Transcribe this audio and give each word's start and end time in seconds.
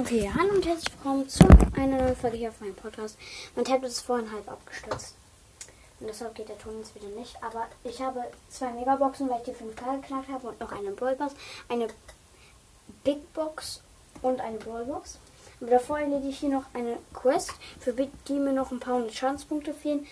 Okay, 0.00 0.32
hallo 0.34 0.54
und 0.54 0.64
herzlich 0.64 0.94
willkommen 0.94 1.28
zu 1.28 1.46
einer 1.76 1.98
neuen 1.98 2.16
Folge 2.16 2.38
hier 2.38 2.48
auf 2.48 2.60
meinem 2.62 2.74
Podcast. 2.74 3.18
Mein 3.54 3.66
Tablet 3.66 3.90
ist 3.90 4.00
vorhin 4.00 4.32
halb 4.32 4.50
abgestürzt. 4.50 5.14
Und 6.00 6.06
deshalb 6.06 6.34
geht 6.34 6.48
der 6.48 6.58
Ton 6.58 6.78
jetzt 6.78 6.94
wieder 6.94 7.08
nicht. 7.08 7.36
Aber 7.42 7.66
ich 7.84 8.00
habe 8.00 8.24
zwei 8.48 8.72
Megaboxen, 8.72 9.28
weil 9.28 9.40
ich 9.40 9.52
die 9.52 9.62
5K 9.62 10.00
geknackt 10.00 10.28
habe 10.30 10.48
und 10.48 10.58
noch 10.58 10.72
eine 10.72 10.92
Brawlbox, 10.92 11.34
eine 11.68 11.88
Big 13.04 13.30
Box 13.34 13.82
und 14.22 14.40
eine 14.40 14.56
Brawlbox. 14.56 15.18
Aber 15.60 15.70
davor 15.70 15.98
erledige 15.98 16.30
ich 16.30 16.38
hier 16.38 16.48
noch 16.48 16.64
eine 16.72 16.96
Quest, 17.12 17.52
für 17.78 17.92
die 17.92 18.32
mir 18.32 18.54
noch 18.54 18.70
ein 18.70 18.80
paar 18.80 18.94
hundert 18.94 19.12
Schadenspunkte 19.12 19.74
fehlen. 19.74 20.06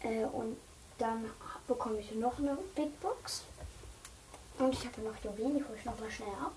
Äh, 0.00 0.24
und 0.24 0.56
dann 0.96 1.26
bekomme 1.68 1.98
ich 1.98 2.10
noch 2.14 2.38
eine 2.38 2.56
Big 2.74 2.98
Box. 3.02 3.42
Und 4.58 4.72
ich 4.72 4.86
habe 4.86 5.02
noch 5.02 5.22
Juwelen, 5.22 5.58
die 5.58 5.64
hole 5.64 5.76
ich 5.78 5.84
nochmal 5.84 6.10
schnell 6.10 6.32
ab. 6.42 6.52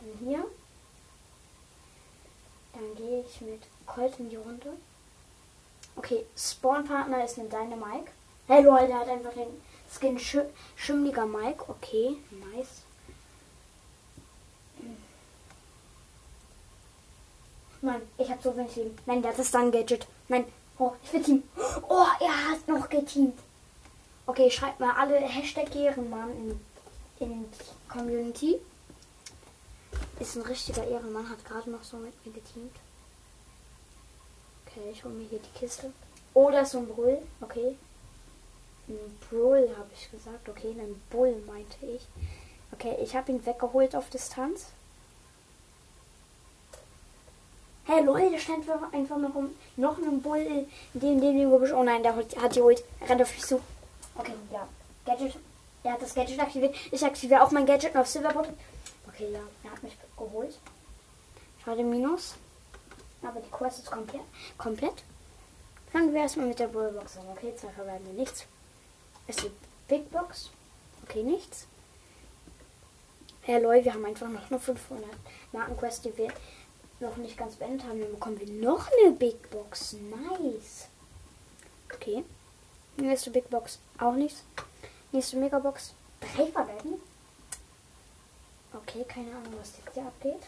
Dann 0.00 0.26
hier. 0.26 0.42
Dann 2.72 2.94
gehe 2.96 3.24
ich 3.26 3.40
mit 3.40 3.62
Colt 3.86 4.18
in 4.18 4.30
die 4.30 4.36
Runde. 4.36 4.76
Okay, 5.96 6.24
Spawn-Partner 6.36 7.24
ist 7.24 7.38
ein 7.38 7.50
Dynamike. 7.50 8.12
Hey 8.46 8.62
Leute, 8.62 8.86
der 8.88 9.00
hat 9.00 9.08
einfach 9.08 9.32
den 9.32 9.48
Skin 9.90 10.18
Sch 10.18 10.38
Schimmliger 10.76 11.26
Mike. 11.26 11.64
Okay, 11.68 12.16
nice. 12.30 12.82
Nein, 17.80 18.02
ich 18.18 18.30
habe 18.30 18.42
so 18.42 18.56
wenig 18.56 18.74
Leben. 18.76 18.98
Nein, 19.06 19.22
das 19.22 19.38
ist 19.38 19.54
dann 19.54 19.70
Gadget. 19.70 20.06
Nein, 20.28 20.44
oh, 20.78 20.92
ich 21.02 21.12
will 21.12 21.22
Team. 21.22 21.42
Oh, 21.88 22.06
er 22.20 22.50
hat 22.50 22.66
noch 22.66 22.88
geteamt. 22.88 23.38
Okay, 24.26 24.50
schreibt 24.50 24.80
mal 24.80 24.94
alle 24.96 25.16
Hashtag 25.16 25.74
Ehrenmann 25.74 26.30
in, 26.30 26.60
in 27.20 27.44
die 27.50 27.88
Community. 27.88 28.60
Ist 30.20 30.36
ein 30.36 30.42
richtiger 30.42 30.84
Ehrenmann, 30.84 31.28
hat 31.28 31.44
gerade 31.44 31.70
noch 31.70 31.84
so 31.84 31.96
mit 31.96 32.14
mir 32.26 32.32
geteamt. 32.32 32.74
Okay, 34.66 34.90
ich 34.92 35.04
hole 35.04 35.14
mir 35.14 35.28
hier 35.28 35.38
die 35.38 35.58
Kiste. 35.58 35.92
Oh, 36.34 36.50
da 36.50 36.60
ist 36.60 36.72
so 36.72 36.78
ein 36.78 36.88
Brüll. 36.88 37.18
Okay. 37.40 37.76
Ein 38.88 39.18
Brüll 39.28 39.70
habe 39.76 39.90
ich 39.94 40.10
gesagt. 40.10 40.48
Okay, 40.48 40.74
ein 40.78 41.00
Bull 41.10 41.36
meinte 41.46 41.86
ich. 41.86 42.06
Okay, 42.72 42.96
ich 43.02 43.14
habe 43.14 43.30
ihn 43.32 43.46
weggeholt 43.46 43.94
auf 43.94 44.10
Distanz. 44.10 44.66
Hey 47.84 48.02
Leute, 48.04 48.32
da 48.32 48.38
stand 48.38 48.68
einfach 48.92 49.16
noch, 49.16 49.34
noch 49.76 49.98
ein 49.98 50.20
Bull 50.20 50.38
in 50.38 50.68
dem, 51.00 51.20
dem, 51.20 51.38
dem 51.38 51.50
Gebüsch. 51.50 51.72
Oh 51.72 51.82
nein, 51.82 52.02
der 52.02 52.16
hat 52.16 52.54
die 52.54 52.60
holt. 52.60 52.84
Rennt 53.08 53.22
auf 53.22 53.32
mich 53.32 53.46
zu. 53.46 53.60
Okay, 54.14 54.34
ja. 54.52 54.68
Gadget. 55.06 55.36
Er 55.84 55.92
hat 55.92 56.02
das 56.02 56.14
Gadget 56.14 56.40
aktiviert. 56.40 56.74
Ich 56.90 57.04
aktiviere 57.04 57.42
auch 57.42 57.50
mein 57.50 57.64
Gadget 57.64 57.96
auf 57.96 58.06
Silverbot. 58.06 58.48
Okay, 59.18 59.32
ja. 59.32 59.40
Er 59.64 59.72
hat 59.72 59.82
mich 59.82 59.96
geholt. 60.16 60.56
Schade 61.64 61.82
Minus. 61.82 62.36
Aber 63.20 63.40
die 63.40 63.50
Quest 63.50 63.80
ist 63.80 63.90
komplett. 63.90 64.22
komplett. 64.56 65.02
Fangen 65.90 66.14
wir 66.14 66.20
erstmal 66.20 66.46
mit 66.46 66.60
der 66.60 66.68
Bullbox 66.68 67.16
an. 67.16 67.28
Okay, 67.30 67.52
zwei 67.56 67.70
verbleibende 67.70 68.12
nichts. 68.12 68.44
Ist 69.26 69.42
die 69.42 69.50
Big 69.88 70.08
Box. 70.12 70.50
Okay, 71.02 71.24
nichts. 71.24 71.66
Hey 73.42 73.60
Leute, 73.60 73.86
wir 73.86 73.94
haben 73.94 74.04
einfach 74.04 74.28
noch 74.28 74.48
eine 74.48 74.60
500 74.60 75.10
Marken 75.50 75.76
Quest, 75.76 76.04
die 76.04 76.16
wir 76.16 76.28
noch 77.00 77.16
nicht 77.16 77.36
ganz 77.36 77.56
beendet 77.56 77.88
haben. 77.88 78.00
Dann 78.00 78.12
bekommen 78.12 78.38
wir 78.38 78.52
noch 78.52 78.88
eine 78.88 79.16
Big 79.16 79.50
Box. 79.50 79.94
Nice. 79.94 80.86
Okay. 81.92 82.24
Nächste 82.98 83.32
Big 83.32 83.50
Box 83.50 83.80
auch 83.98 84.14
nichts. 84.14 84.44
Nächste 85.10 85.38
Megabox. 85.38 85.92
Drei 86.20 86.46
verbleiben. 86.46 87.00
Okay, 88.88 89.04
keine 89.04 89.30
Ahnung, 89.32 89.52
was 89.60 89.72
jetzt 89.76 89.92
hier 89.92 90.06
abgeht. 90.06 90.42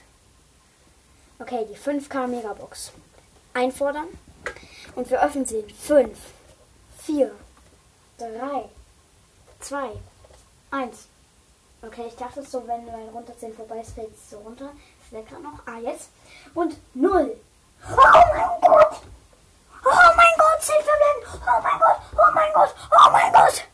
Okay, 1.38 1.66
die 1.70 1.76
5K 1.76 2.26
Megabox. 2.26 2.92
Einfordern. 3.52 4.08
Und 4.94 5.10
wir 5.10 5.22
öffnen 5.22 5.44
sie 5.44 5.58
in 5.58 5.68
5, 5.68 6.18
4, 7.02 7.32
3, 8.16 8.68
2, 9.60 9.90
1. 10.70 10.96
Okay, 11.82 12.06
ich 12.08 12.16
dachte 12.16 12.42
so, 12.42 12.66
wenn 12.66 12.86
du 12.86 12.92
ein 12.92 13.08
runterzählen 13.10 13.54
vorbei 13.54 13.80
ist, 13.80 13.92
fällt 13.92 14.14
es 14.14 14.30
so 14.30 14.38
runter. 14.38 14.70
Ist 15.02 15.12
der 15.12 15.22
gerade 15.22 15.42
noch? 15.42 15.66
Ah, 15.66 15.78
jetzt. 15.78 16.08
Und 16.54 16.76
0. 16.94 17.36
Oh 17.82 17.96
mein 17.96 18.60
Gott! 18.62 19.02
Oh 19.84 20.14
mein 20.16 20.34
Gott, 20.38 20.62
10 20.62 20.74
verbleiben! 20.76 21.40
Oh 21.42 21.62
mein 21.62 21.78
Gott! 21.78 22.00
Oh 22.12 22.32
mein 22.34 22.52
Gott! 22.52 22.74
Oh 22.90 23.10
mein 23.10 23.32
Gott! 23.32 23.64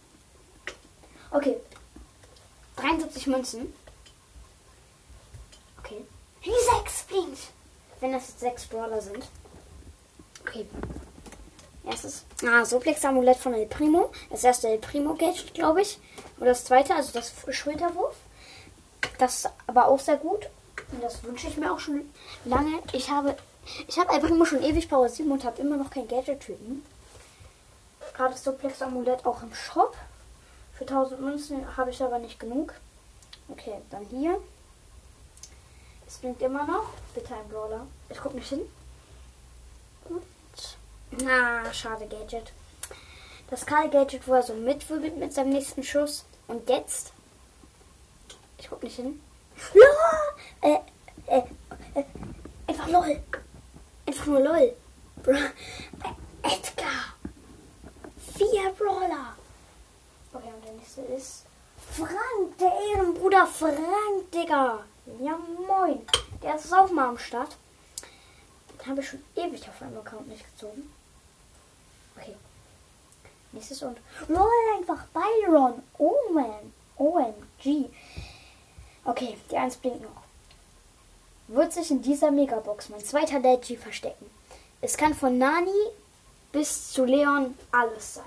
Okay. 1.30 1.56
73 2.76 3.26
Münzen. 3.28 3.72
Okay. 5.78 6.04
Die 6.44 6.50
6 7.16 7.24
blinkt. 7.24 7.38
Wenn 8.00 8.12
das 8.12 8.28
jetzt 8.28 8.40
6 8.40 8.66
Brawler 8.66 9.00
sind. 9.00 9.24
Okay. 10.42 10.66
Erstes. 11.84 12.24
Ah, 12.44 12.64
Suplex-Amulett 12.64 13.38
von 13.38 13.54
El 13.54 13.66
Primo. 13.66 14.10
Das 14.30 14.44
erste 14.44 14.68
El 14.68 14.78
Primo-Gadget, 14.78 15.54
glaube 15.54 15.82
ich. 15.82 15.98
Oder 16.38 16.50
das 16.50 16.64
zweite, 16.64 16.94
also 16.94 17.12
das 17.12 17.32
Schulterwurf. 17.50 18.16
Das 19.18 19.36
ist 19.36 19.50
aber 19.66 19.88
auch 19.88 20.00
sehr 20.00 20.16
gut. 20.16 20.48
Und 20.92 21.02
das 21.02 21.22
wünsche 21.24 21.48
ich 21.48 21.56
mir 21.56 21.72
auch 21.72 21.80
schon 21.80 22.12
lange. 22.44 22.78
Ich 22.92 23.10
habe, 23.10 23.36
ich 23.88 23.98
habe 23.98 24.12
El 24.12 24.20
Primo 24.20 24.44
schon 24.44 24.62
ewig 24.62 24.88
Power 24.88 25.08
7 25.08 25.30
und 25.30 25.44
habe 25.44 25.60
immer 25.60 25.76
noch 25.76 25.90
kein 25.90 26.08
Gadget-Typen. 26.08 26.84
Gerade 28.14 28.32
das 28.32 28.44
Suplex-Amulett 28.44 29.24
auch 29.24 29.42
im 29.42 29.54
Shop. 29.54 29.96
Für 30.74 30.84
1000 30.84 31.20
Münzen 31.20 31.76
habe 31.76 31.90
ich 31.90 32.02
aber 32.02 32.18
nicht 32.18 32.38
genug. 32.38 32.74
Okay, 33.48 33.80
dann 33.90 34.04
hier. 34.04 34.38
Blinkt 36.20 36.42
immer 36.42 36.66
noch. 36.66 36.90
Bitte 37.14 37.34
ein 37.34 37.48
Brawler. 37.48 37.86
Ich 38.08 38.18
gucke 38.18 38.36
nicht 38.36 38.48
hin. 38.48 38.60
Und. 40.08 40.22
Na, 41.22 41.72
schade 41.72 42.06
Gadget. 42.06 42.52
Das 43.50 43.64
Karl 43.64 43.90
Gadget, 43.90 44.26
wo 44.26 44.34
er 44.34 44.42
so 44.42 44.54
mitwirbelt 44.54 45.16
mit 45.16 45.32
seinem 45.32 45.50
nächsten 45.50 45.82
Schuss. 45.82 46.24
Und 46.48 46.68
jetzt. 46.68 47.12
Ich 48.58 48.68
guck 48.68 48.82
nicht 48.82 48.96
hin. 48.96 49.20
Ja! 49.74 50.68
Äh, 50.68 50.78
äh, 51.26 51.42
äh, 51.94 52.04
einfach 52.66 52.88
LOL. 52.88 53.22
Einfach 54.06 54.26
nur 54.26 54.40
LOL. 54.40 54.74
Bra 55.22 55.36
äh, 55.36 56.54
Edgar. 56.54 57.14
Vier 58.36 58.70
Brawler. 58.78 59.36
Okay, 60.32 60.52
und 60.54 60.64
der 60.64 60.72
nächste 60.72 61.00
ist 61.02 61.44
Frank, 61.92 62.58
der 62.58 62.72
Ehrenbruder 62.92 63.46
Frank, 63.46 64.30
Digga. 64.32 64.84
Ja, 65.20 65.38
moin. 65.66 66.06
Der 66.42 66.56
ist 66.56 66.72
auch 66.72 66.90
mal 66.90 67.08
am 67.08 67.18
Start. 67.18 67.56
Den 68.70 68.90
habe 68.90 69.00
ich 69.00 69.08
schon 69.08 69.24
ewig 69.34 69.68
auf 69.68 69.80
meinem 69.80 69.98
Account 69.98 70.28
nicht 70.28 70.44
gezogen. 70.52 70.92
Okay. 72.16 72.34
Nächstes 73.52 73.82
und. 73.82 73.98
LOL, 74.28 74.48
einfach 74.76 75.04
Byron. 75.06 75.82
Oh 75.98 76.32
man. 76.32 76.72
OMG. 76.98 77.90
Okay, 79.04 79.36
die 79.50 79.56
1 79.56 79.76
blinkt 79.76 80.02
noch. 80.02 80.22
Wird 81.48 81.72
sich 81.72 81.90
in 81.90 82.02
dieser 82.02 82.30
Megabox 82.30 82.88
mein 82.88 83.04
zweiter 83.04 83.38
Leggy 83.38 83.76
verstecken. 83.76 84.28
Es 84.80 84.96
kann 84.96 85.14
von 85.14 85.38
Nani 85.38 85.70
bis 86.52 86.92
zu 86.92 87.04
Leon 87.04 87.56
alles 87.70 88.14
sein. 88.14 88.24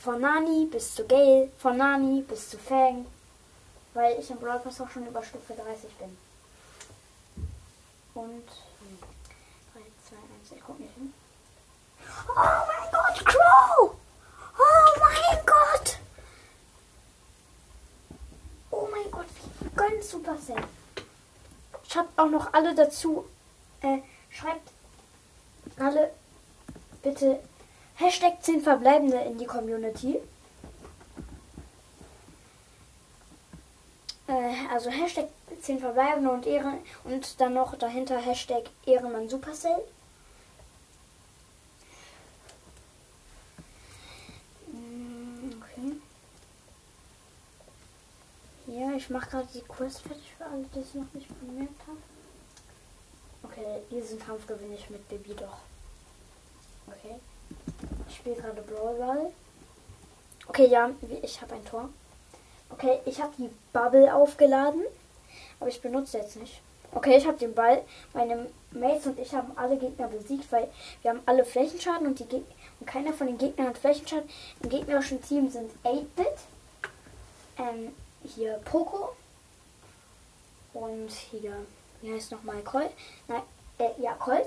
Von 0.00 0.20
Nani 0.20 0.66
bis 0.66 0.94
zu 0.94 1.06
Gale, 1.06 1.50
von 1.58 1.76
Nani 1.76 2.22
bis 2.22 2.50
zu 2.50 2.58
Fang, 2.58 3.06
weil 3.98 4.16
ich 4.20 4.30
im 4.30 4.38
Brawl 4.38 4.60
Pass 4.60 4.80
auch 4.80 4.88
schon 4.88 5.08
über 5.08 5.24
Stufe 5.24 5.54
30 5.54 5.92
bin. 5.96 6.16
Und 8.14 8.46
3, 9.74 9.80
2, 10.08 10.16
1, 10.16 10.52
ich 10.54 10.62
guck 10.64 10.78
nicht 10.78 10.94
hin. 10.94 11.12
Oh 12.28 12.32
mein 12.36 12.92
Gott, 12.92 13.26
Crow! 13.26 13.96
Oh 14.56 15.00
mein 15.00 15.44
Gott! 15.44 15.98
Oh 18.70 18.88
mein 18.92 19.10
Gott, 19.10 19.26
wie 19.60 19.68
gönnt 19.74 20.04
Supercell. 20.04 20.62
Schreibt 21.88 22.16
auch 22.16 22.30
noch 22.30 22.52
alle 22.52 22.76
dazu. 22.76 23.24
Äh, 23.80 23.98
schreibt 24.30 24.70
alle 25.76 26.12
bitte 27.02 27.40
Hashtag 27.96 28.44
10 28.44 28.62
Verbleibende 28.62 29.18
in 29.22 29.38
die 29.38 29.46
Community. 29.46 30.20
Äh, 34.28 34.57
also 34.70 34.90
Hashtag 34.90 35.28
10 35.62 35.80
Verbleibende 35.80 36.30
und 36.30 36.46
Ehren 36.46 36.78
und 37.04 37.40
dann 37.40 37.54
noch 37.54 37.76
dahinter 37.76 38.18
Hashtag 38.18 38.64
Ehrenmann 38.86 39.28
Supercell. 39.28 39.82
Mm, 44.72 45.62
Okay. 45.62 45.92
Ja, 48.66 48.92
ich 48.96 49.08
mache 49.10 49.30
gerade 49.30 49.48
die 49.54 49.62
Quest 49.62 50.02
fertig 50.02 50.32
für 50.36 50.44
alle, 50.44 50.64
die 50.74 50.80
es 50.80 50.94
noch 50.94 51.12
nicht 51.14 51.28
bemerkt 51.40 51.80
haben. 51.86 52.02
Okay, 53.42 53.80
diesen 53.90 54.18
Kampf 54.18 54.46
gewinne 54.46 54.74
ich 54.74 54.90
mit 54.90 55.08
Baby 55.08 55.34
doch. 55.34 55.58
Okay. 56.86 57.16
Ich 58.08 58.16
spiele 58.16 58.36
gerade 58.36 58.60
Brawl 58.62 58.96
Ball. 58.98 59.32
Okay, 60.46 60.66
ja, 60.66 60.90
ich 61.22 61.40
habe 61.40 61.54
ein 61.54 61.64
Tor. 61.64 61.88
Okay, 62.78 63.00
ich 63.06 63.20
habe 63.20 63.32
die 63.36 63.50
Bubble 63.72 64.14
aufgeladen, 64.14 64.82
aber 65.58 65.68
ich 65.68 65.82
benutze 65.82 66.18
jetzt 66.18 66.36
nicht. 66.36 66.60
Okay, 66.92 67.16
ich 67.16 67.26
habe 67.26 67.36
den 67.36 67.52
Ball. 67.52 67.82
Meine 68.14 68.46
Mates 68.70 69.06
und 69.06 69.18
ich 69.18 69.34
haben 69.34 69.50
alle 69.56 69.76
Gegner 69.76 70.06
besiegt, 70.06 70.50
weil 70.52 70.68
wir 71.02 71.10
haben 71.10 71.22
alle 71.26 71.44
Flächenschaden 71.44 72.06
und 72.06 72.20
die 72.20 72.44
und 72.80 72.86
keiner 72.86 73.12
von 73.12 73.26
den 73.26 73.38
Gegnern 73.38 73.68
hat 73.68 73.78
Flächenschaden. 73.78 74.30
Im 74.62 74.68
gegnerischen 74.68 75.20
Team 75.20 75.50
sind 75.50 75.72
8-Bit, 75.84 76.26
ähm, 77.58 77.92
hier 78.22 78.60
Poco 78.64 79.16
und 80.72 81.10
hier, 81.10 81.54
wie 82.00 82.14
heißt 82.14 82.30
nochmal, 82.30 82.62
Colt? 82.62 82.90
Nein, 83.26 83.42
äh, 83.78 84.00
ja, 84.00 84.12
Colt. 84.14 84.46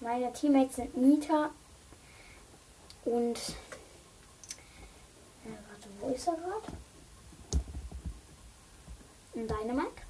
Meine 0.00 0.30
Teammates 0.34 0.76
sind 0.76 0.94
Nita 0.94 1.50
und, 3.06 3.38
er 6.18 6.34
gerade? 6.34 6.62
Ein 9.34 9.48
Dynamite. 9.48 10.02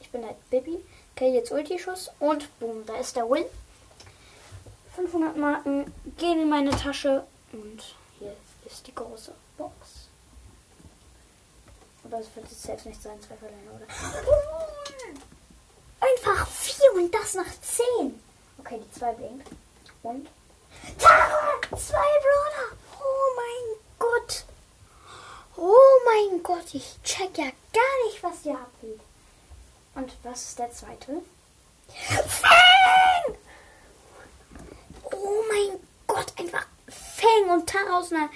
Ich 0.00 0.10
bin 0.10 0.24
halt 0.24 0.50
Bibi. 0.50 0.78
Okay, 1.14 1.34
jetzt 1.34 1.50
Ulti-Schuss 1.50 2.10
und 2.20 2.48
boom, 2.60 2.86
da 2.86 2.96
ist 2.96 3.16
der 3.16 3.28
Win. 3.28 3.44
500 4.94 5.36
Marken 5.36 5.92
gehen 6.16 6.42
in 6.42 6.48
meine 6.48 6.70
Tasche 6.70 7.24
und 7.52 7.94
hier 8.18 8.34
ist 8.66 8.86
die 8.86 8.94
große 8.94 9.32
Box. 9.56 9.72
Aber 12.04 12.20
es 12.20 12.26
wird 12.34 12.48
jetzt 12.48 12.62
selbst 12.62 12.86
nicht 12.86 13.02
sein, 13.02 13.20
zwei 13.20 13.36
Verlänger, 13.36 13.74
oder? 13.74 13.86
Einfach 16.00 16.46
4 16.46 16.92
und 16.94 17.14
das 17.14 17.34
nach 17.34 17.60
10. 17.60 18.20
Okay, 18.58 18.80
die 18.82 18.98
2 18.98 19.12
blinkt. 19.12 19.48
Und? 20.02 20.28
Tara! 20.98 21.60
Zwei 21.76 22.08
Brawler! 22.22 22.76
Oh 25.60 26.00
mein 26.04 26.40
Gott! 26.44 26.72
Ich 26.72 27.02
check 27.02 27.36
ja 27.36 27.46
gar 27.72 28.06
nicht, 28.06 28.22
was 28.22 28.42
hier 28.44 28.54
abgeht. 28.54 29.00
Und 29.96 30.12
was 30.22 30.44
ist 30.44 30.58
der 30.60 30.72
zweite? 30.72 31.20
Fang! 32.28 33.34
Oh 35.02 35.42
mein 35.50 35.80
Gott, 36.06 36.32
einfach 36.38 36.64
Fang 36.86 37.50
und 37.50 37.68
Tara 37.68 37.98
aus 37.98 38.12
einer 38.12 38.30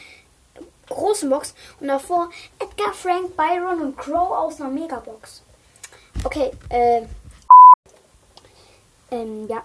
großen 0.88 1.30
Box. 1.30 1.54
Und 1.78 1.86
davor 1.86 2.28
Edgar, 2.58 2.92
Frank, 2.92 3.36
Byron 3.36 3.80
und 3.82 3.96
Crow 3.96 4.32
aus 4.32 4.60
einer 4.60 4.70
Megabox. 4.70 5.42
Okay, 6.24 6.50
äh. 6.70 7.02
Ähm, 9.12 9.46
ja. 9.46 9.64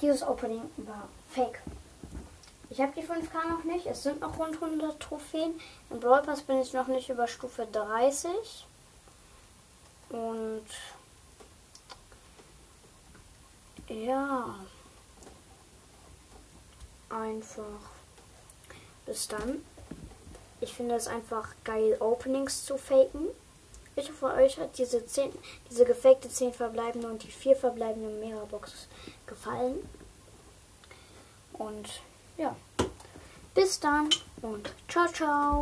Dieses 0.00 0.22
Opening 0.22 0.62
war 0.78 1.08
fake. 1.30 1.60
Ich 2.70 2.80
habe 2.80 2.92
die 2.96 3.06
5K 3.06 3.48
noch 3.48 3.64
nicht. 3.64 3.86
Es 3.86 4.04
sind 4.04 4.20
noch 4.20 4.38
rund 4.38 4.54
100 4.54 5.00
Trophäen. 5.00 5.60
Im 5.90 5.98
Brawl 5.98 6.22
Pass 6.22 6.42
bin 6.42 6.60
ich 6.60 6.72
noch 6.72 6.86
nicht 6.86 7.10
über 7.10 7.26
Stufe 7.26 7.66
30. 7.66 8.30
Und 10.10 10.66
ja, 13.88 14.54
einfach 17.08 17.64
bis 19.04 19.26
dann. 19.26 19.64
Ich 20.60 20.72
finde 20.72 20.94
es 20.94 21.08
einfach 21.08 21.48
geil, 21.64 21.96
Openings 21.98 22.64
zu 22.64 22.78
faken. 22.78 23.26
Ich 23.96 24.08
hoffe, 24.10 24.26
euch 24.26 24.58
hat 24.58 24.78
diese, 24.78 25.04
10, 25.04 25.32
diese 25.68 25.84
gefakte 25.84 26.28
10 26.28 26.52
verbleibende 26.52 27.08
und 27.08 27.24
die 27.24 27.32
4 27.32 27.56
verbleibende 27.56 28.10
Megabox 28.24 28.86
gefallen. 29.26 29.78
Und 31.54 32.00
ja, 32.40 32.56
bis 33.54 33.78
dann 33.80 34.08
und 34.40 34.74
ciao, 34.88 35.06
ciao. 35.08 35.58